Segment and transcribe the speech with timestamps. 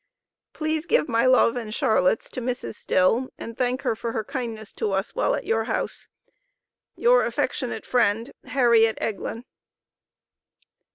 [0.53, 2.73] Please give my love and Charlotte's to Mrs.
[2.73, 6.09] Still and thank her for her kindness to us while at your house.
[6.95, 9.45] Your affectionate friend, HARRIET EGLIN.